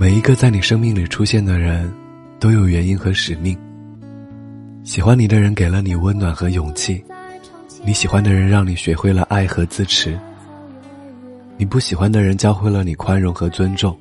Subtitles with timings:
[0.00, 1.92] 每一个在你生命里出现的人，
[2.38, 3.54] 都有原因和使命。
[4.82, 7.04] 喜欢你的人给了你温暖和勇气，
[7.84, 10.18] 你喜欢的人让你学会了爱和自持。
[11.58, 13.94] 你不喜欢的人教会了你宽容和尊重，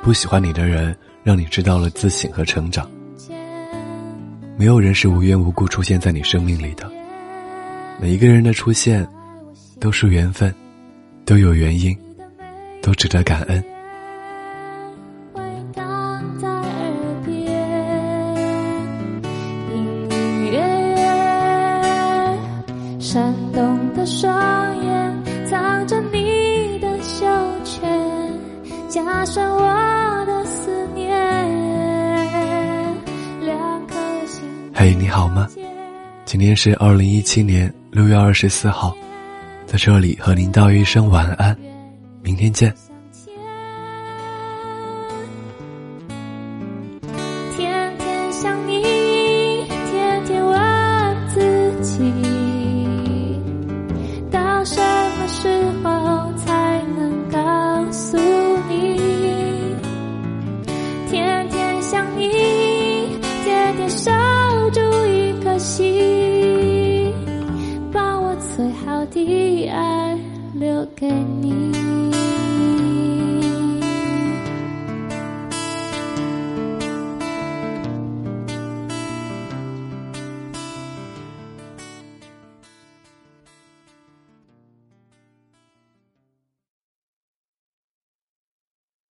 [0.00, 2.90] 不喜欢你的人让你知道了自省和成长。
[4.56, 6.90] 没有人是无缘无故出现在你生命里的，
[8.00, 9.06] 每一个人的出现，
[9.78, 10.54] 都是缘分，
[11.26, 11.94] 都有原因，
[12.80, 13.62] 都值得感恩。
[23.16, 27.24] 闪动的双眼藏着你的羞
[27.64, 27.80] 怯，
[28.90, 31.08] 加深我的思念。
[33.40, 33.94] 两颗
[34.26, 34.44] 心。
[34.74, 35.48] 嘿，你好吗？
[36.26, 38.94] 今天是二零一七年六月二十四号，
[39.64, 41.56] 在这里和您道一声晚安，
[42.20, 42.70] 明天见。
[47.56, 48.82] 天天想你，
[63.96, 64.12] 守
[64.72, 67.12] 住一颗心，
[67.90, 70.18] 把我最好的爱
[70.54, 71.10] 留给
[71.40, 72.05] 你。